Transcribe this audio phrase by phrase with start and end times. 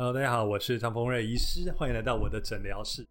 [0.00, 3.04] Hello，大家好，我是张丰瑞医师，欢迎来到我的诊疗室。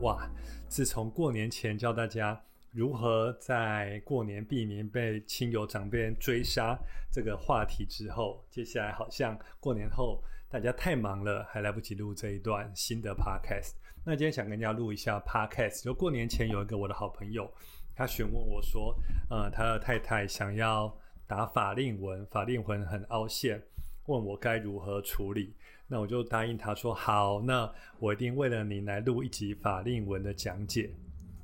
[0.00, 0.26] 哇，
[0.66, 6.74] 自从过年前教大家如何在过年避免被亲友长辈追杀
[7.12, 13.72] 这个话题之后，接下来好像过年后大家太忙了，还来不及录这一段新的 podcast。
[14.06, 17.52] 那今天想跟大家录一下 podcast，就过年前有一个我的好朋友，
[17.94, 18.98] 他询问我说，
[19.28, 20.96] 呃，他的太太想要
[21.26, 23.62] 打法令纹，法令纹很凹陷。
[24.06, 25.54] 问我该如何处理，
[25.86, 30.90] 那我就答应他说好，那我一定为了你来录一集法令纹的讲解。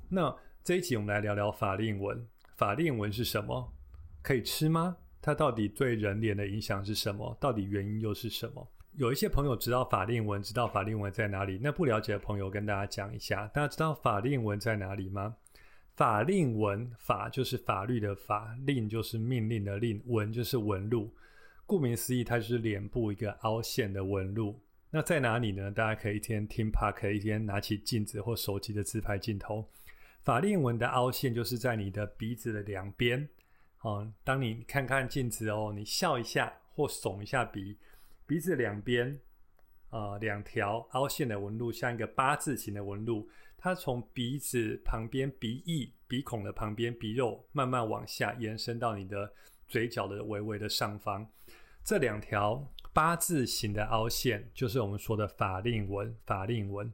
[0.08, 2.26] 那这一集我们来聊聊法令纹。
[2.56, 3.72] 法令纹是什么？
[4.22, 4.96] 可以吃吗？
[5.22, 7.36] 它到底对人脸的影响是什么？
[7.38, 8.68] 到底原因又是什么？
[8.96, 11.60] 有一些朋友知道法令纹，知道法令纹在哪里。
[11.62, 15.36] 那不了解的朋友跟大家讲一下，大家知道法令纹在哪里吗？
[15.98, 21.12] 法令纹，法就是法律的法，令就是命令的令，纹就是纹路。
[21.66, 24.60] 顾名思义，它就是脸部一个凹陷的纹路。
[24.90, 25.72] 那在哪里呢？
[25.72, 29.68] 大家可以一天听 Park，一天拿起镜子或手机的自拍镜头。
[30.22, 33.28] 法令纹的凹陷就是在你的鼻子的两边。
[33.80, 37.76] 哦，当你看看镜子哦，你笑一下或耸一下鼻，
[38.24, 39.18] 鼻子两边，
[39.90, 43.28] 呃，两条凹陷的纹路像一个八字形的纹路，
[43.58, 49.34] 它从鼻子旁边鼻翼、鼻孔的旁边鼻肉慢慢往下延伸到你的。
[49.70, 51.28] 嘴角的微微的上方，
[51.84, 56.16] 这两条八字形的凹陷，就是我们说的法令纹。
[56.24, 56.90] 法令纹，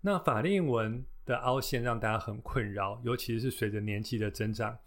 [0.00, 4.78] 那法令纹的凹陷让大家很困扰，尤其是随着年纪的增长，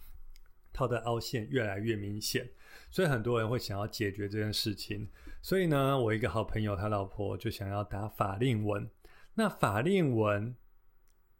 [0.73, 2.49] 它的凹陷越来越明显，
[2.89, 5.07] 所以很多人会想要解决这件事情。
[5.43, 8.89] 所以呢，我一个好朋友，他老婆就想要打法令纹。
[9.35, 10.55] 那法令纹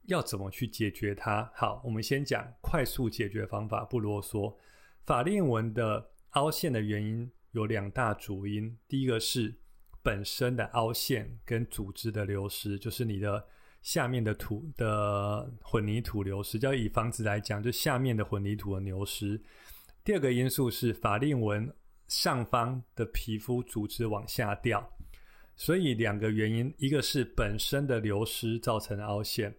[0.08, 1.50] 要怎么去解决它？
[1.54, 4.56] 好，我们先讲快速解决方法，不啰嗦。
[5.06, 9.54] 法令纹的凹陷的原因有两大主因，第一个是
[10.02, 13.46] 本身的凹陷跟组织的流失，就是你的
[13.82, 19.42] 下面的土的混凝土流失，叫以房子来讲，就下面的混凝土的流失。
[20.06, 21.74] 第二个因素是法令纹
[22.08, 24.90] 上方的皮肤组织往下掉，
[25.58, 29.54] 所以两个原因，一个是本身的流失造成凹陷，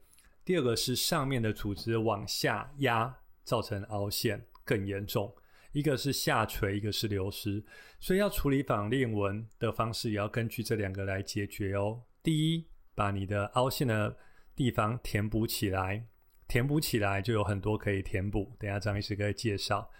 [0.49, 3.15] 第二个是上面的组织往下压
[3.45, 4.47] 造成凹陷。
[4.65, 5.31] 更严重，
[5.73, 7.63] 一个是下垂，一个是流失，
[8.01, 12.03] 所以要处理法令纹的方式，也要根据这两个来解决哦。
[12.23, 14.17] 第一，把你的凹陷的
[14.57, 16.07] 地方填补起来，
[16.47, 18.57] 填补起来就有很多可以填补。
[18.59, 19.91] 等下张医师可以介绍。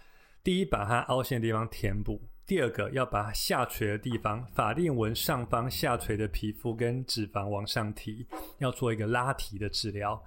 [0.43, 8.25] 第一，把它凹陷的地方填补；第二个，要把下垂的地方，法令纹上方下垂的皮肤跟脂肪往上提，
[8.57, 10.19] 要做一个拉提的治疗，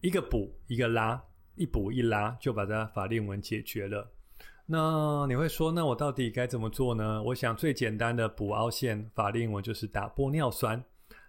[0.00, 1.20] 一个补，一个拉。
[1.56, 4.08] 一补一拉就把它法令纹解决了。
[4.66, 7.20] 那你会说，那我到底该怎么做呢？
[7.24, 10.80] 我想最简单的补凹陷法令纹就是打玻尿酸。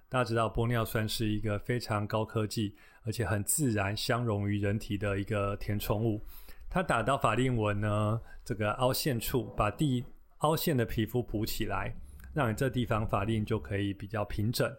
[0.10, 6.24] 大家知道玻尿酸是一个非常高科技，而且很自然相融于人体的一个填充物。
[6.70, 10.04] 它打到法令纹呢，这个凹陷处，把地
[10.40, 11.96] 凹陷的皮肤补起来，
[12.34, 14.72] 让你这地方法令就可以比较平整。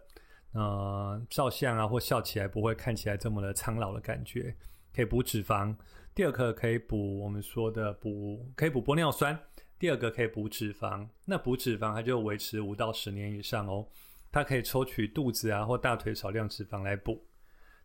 [0.53, 4.55] 呃，照相啊或笑起来不会看起来这么的苍老的感觉。
[4.93, 5.75] 可以补脂肪，
[6.15, 9.37] 第二个可以补我们说的补，可以补玻尿酸。
[9.77, 13.87] 第二个可以补脂肪，那补脂肪它就维持五到十年以上哦。
[14.31, 17.23] 它可以抽取肚子啊或大腿少量脂肪来补。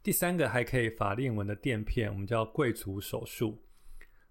[0.03, 3.63] 第三个还可以法令纹的垫片，我们叫贵族手术。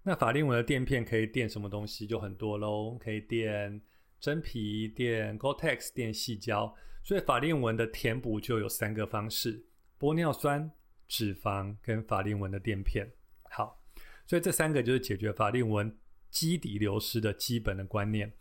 [0.02, 3.80] 那法令纹的垫片可以垫什么东西就很多喽，可以垫
[4.20, 6.74] 真皮、垫 Gore-Tex、垫细胶。
[7.04, 9.64] 所以法令纹的填补就有三个方式：
[9.98, 10.70] 玻尿酸。
[11.08, 13.06] 脂肪跟法令纹的垫片，
[13.50, 13.78] 好，
[14.26, 15.94] 所以这三个就是解决法令纹
[16.30, 18.32] 基底流失的基本的观念。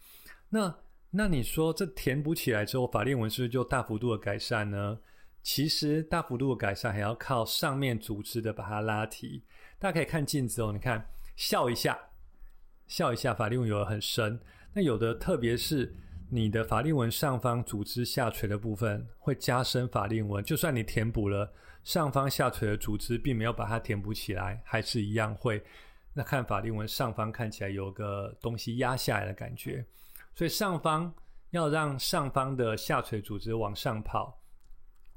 [0.47, 0.73] 那
[1.09, 4.97] 那你说这填补起来之后，法令纹是不是就大幅度的改善呢？
[5.43, 9.43] 其实大幅度的改善还要靠上面组织的把它拉提。
[9.77, 11.05] 大家可以看镜子哦，你看
[11.41, 11.97] 笑一下，
[12.85, 14.39] 笑一下，法令纹有的很深。
[14.73, 15.95] 那有的特别是。
[16.33, 21.51] 你的法令纹上方组织下垂的部分会加深法令纹，就算你填补了
[21.83, 25.61] 上方下垂的组织，并没有把它填补起来，还是一样会。
[26.13, 29.85] 那看法令纹上方看起来有个东西压下来的感觉，
[30.33, 31.13] 所以上方
[31.49, 34.41] 要让上方的下垂组织往上跑，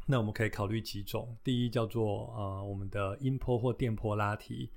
[0.08, 1.38] 那我们可以考虑几种。
[1.44, 4.69] 第一叫做呃我们的音波或电波拉提，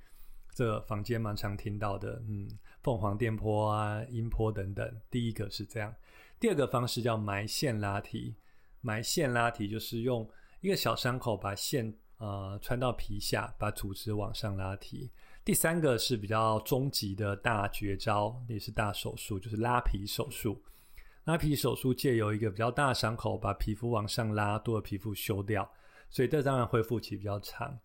[0.54, 2.48] 这房间蛮常听到的，嗯，
[2.82, 5.00] 凤凰电波啊、音波等等。
[5.10, 5.94] 第一个是这样。
[6.40, 8.34] 第二个方式叫埋线拉提，
[8.80, 10.28] 埋线拉提就是用
[10.60, 15.10] 一个小伤口把线呃穿到皮下，把组织往上拉提。
[15.44, 20.62] 第三个是比较终极的大绝招，也是大手术，就是拉皮手术。
[21.24, 25.70] 拉皮手术借由一个比较大伤口，把皮肤往上拉，多的皮肤修掉，
[26.08, 27.78] 所以这当然恢复期比较长。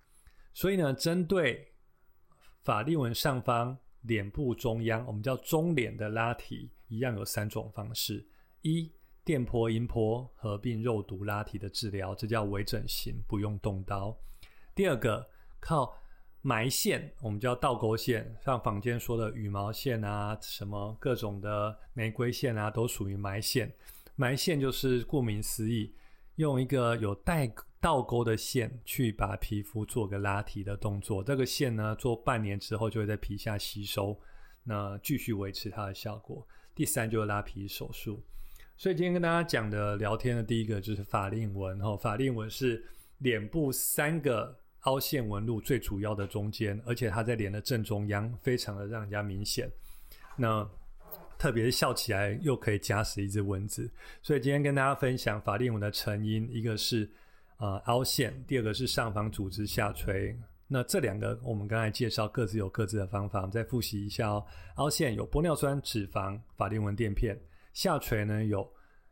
[0.54, 1.73] 所以呢，针对
[2.64, 8.26] 法令纹上方脸部中央，我们叫中脸的拉提，一样有三种方式：
[8.62, 8.92] 一、
[9.24, 14.18] 电波、音波合并肉毒拉提的治疗，这叫微整形，不用动刀；
[14.74, 15.30] 第二个
[15.60, 15.96] 靠。
[16.46, 23.74] 埋线，我们叫倒钩线，像坊间说的羽毛线啊，什么各种的玫瑰线啊，都属于埋线。
[24.18, 25.96] 埋线就是顾名思义，
[26.36, 31.24] 用一个有带倒钩的线去把皮肤做个拉提的动作。
[31.24, 34.20] 这个线呢，做半年之后就会在皮下吸收，
[34.64, 36.48] 那继续维持它的效果。
[36.74, 38.24] 第三就是拉皮手术。
[38.78, 42.84] 所以今天跟大家讲的聊天的第一个就是法令纹，哈，法令纹是
[43.20, 44.60] 脸部三个。
[44.84, 49.72] 凹陷纹路最主要的中间，而且它在脸的正中央，非常的让人家明显。
[50.36, 50.70] 那
[51.44, 53.92] 特别是笑起来又可以夹死一只蚊子，
[54.22, 57.12] 所以今天跟大家分享法令纹的成因，一个是
[57.58, 60.40] 呃凹陷，第二个是上方组织下垂。
[60.70, 64.46] 那这两个我们刚才介绍各自有各自的方法，我们再复习一下哦。
[64.76, 67.36] 凹陷有玻尿酸、脂肪、法令纹垫片；
[67.74, 68.66] 下垂呢有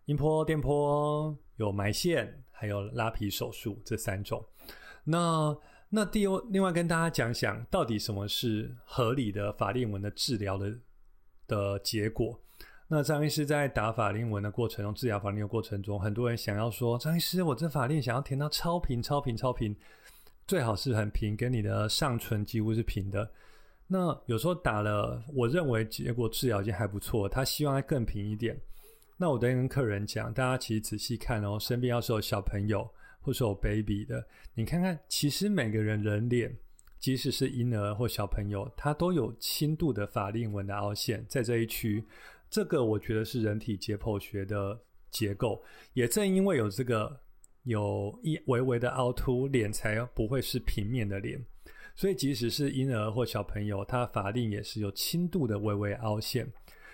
[0.05, 4.41] 音波、电波、有埋线，还有拉皮手术这三种。
[5.03, 5.53] 那
[5.89, 10.73] 那第二，另外跟大家讲讲，到底什么是合理的法令纹的治疗的
[11.51, 12.39] 的结果？
[12.87, 19.75] 那张医师在打法令纹的过程中，治疗法令的过程中，很多人想要说，张医师，我这法令想要填到超平、超平、超平，
[20.47, 23.29] 最好是很平，跟你的上唇几乎是平的。
[23.87, 28.57] 那有时候打了，我认为结果治疗已经还不错，他希望它更平一点。
[29.17, 32.89] 那我都跟客人讲，大家其实仔细看哦，身边要是有小朋友。
[33.23, 34.25] 或是有 baby 的，
[34.55, 36.57] 你看看，其实每个人人脸，
[37.01, 42.05] 即使是婴儿或小朋友，他都有轻度的法令纹的凹陷在这一区。
[42.47, 45.63] 这个我觉得是人体解剖学的结构。
[45.93, 47.19] 也正因为有这个
[47.63, 51.43] 有一微微的凹凸，脸才不会是平面的脸。
[51.95, 56.47] 所以即使是婴儿或小朋友，他法令也是有轻度的微微凹陷。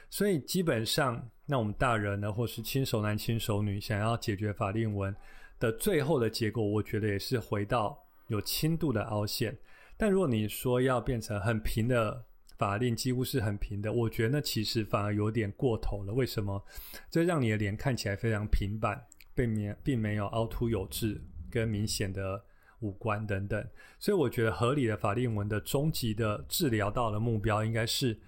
[0.09, 5.13] 所以基本上，那我们大人呢，或是轻熟男轻熟女，想要解决法令纹。
[5.59, 9.57] 的最后的结果，我觉得也是回到有轻度的凹陷。
[9.97, 12.23] 但如果你说要变成很平的
[12.57, 16.13] 法令，几乎是很平的，我觉得那其实反而有点过头了。
[16.13, 16.63] 为什么？
[17.09, 22.43] 这让你的脸看起来非常平板，背面并没有凹凸有致跟明显的
[22.79, 23.67] 五官等等。
[23.99, 28.19] 所以我觉得合理的法令纹的终极的治疗到的目标，应该是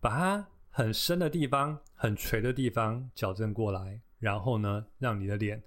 [0.00, 5.62] 把它很深的地方、很垂的地方矫正过来，然后呢，让你的脸。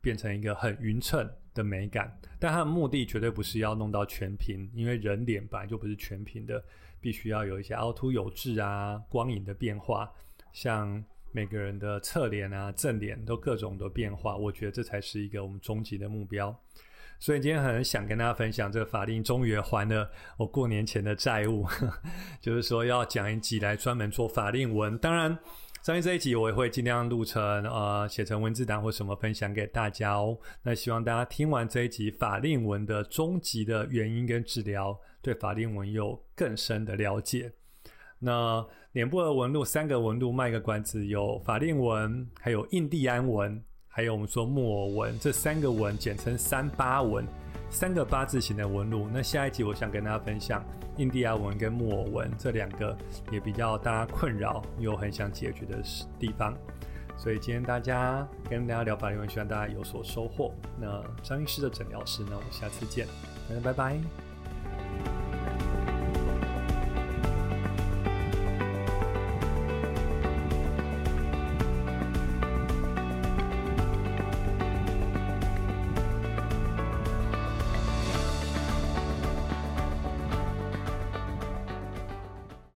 [0.00, 6.62] 变成一个很匀称的美感，但它的目的绝对不是要弄到全屏，因为人脸本来就不是全屏的，
[7.00, 10.10] 必须要有一些凹凸有致啊、光影的变化，
[10.52, 16.54] 像每个人的侧脸啊、正脸都各种的变化，我觉得这才是一个我们终极的目标。
[17.18, 21.66] 所以今天很想跟大家分享，这个法令终于还了我过年前的债务，
[22.40, 25.38] 就是说要讲一集来专门做法令纹，当然。
[25.82, 30.38] 上面这一集我也会尽量录成呃写成文字档或什么分享给大家哦。
[30.62, 37.50] 那希望大家听完这一集法令纹的终极的原因跟治疗，对法令纹有更深的了解。
[38.20, 43.60] 那脸部的纹路三个纹路卖个关子，有法令纹，还有印第安纹，
[43.92, 47.24] 还有我们说木偶纹，这三个纹简称三八纹。
[47.70, 50.62] 三个八字形的纹路，那下一集我想跟大家分享
[50.98, 52.94] 印第安纹跟木偶纹这两个
[53.30, 55.82] 也比较大家困扰又很想解决的
[56.18, 56.54] 地方，
[57.16, 60.52] 所以今天大家跟大家聊法令纹，希望大家有所收获。
[60.78, 63.06] 那张医师的诊疗室呢，我们下次见，
[63.48, 64.31] 大家拜拜。